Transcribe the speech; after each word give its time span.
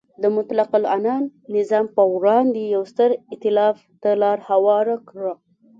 د 0.23 0.25
مطلقه 0.35 0.75
العنان 0.81 1.23
نظام 1.55 1.85
پر 1.95 2.05
وړاندې 2.15 2.61
یو 2.73 2.83
ستر 2.91 3.09
ایتلاف 3.31 3.77
ته 4.01 4.09
لار 4.21 4.37
هواره 4.49 4.95
کړه. 5.09 5.33